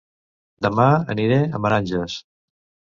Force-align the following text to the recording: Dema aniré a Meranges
Dema 0.67 0.87
aniré 1.15 1.39
a 1.59 1.65
Meranges 1.67 2.19